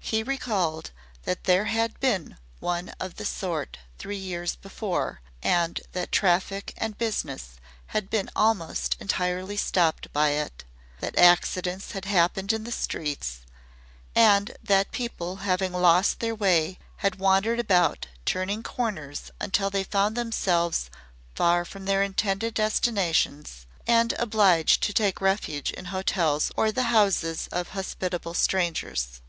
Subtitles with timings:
[0.00, 0.90] He recalled
[1.22, 6.98] that there had been one of the sort three years before, and that traffic and
[6.98, 7.60] business
[7.94, 10.64] had been almost entirely stopped by it,
[10.98, 13.42] that accidents had happened in the streets,
[14.16, 20.16] and that people having lost their way had wandered about turning corners until they found
[20.16, 20.90] themselves
[21.36, 27.46] far from their intended destinations and obliged to take refuge in hotels or the houses
[27.52, 29.20] of hospitable strangers.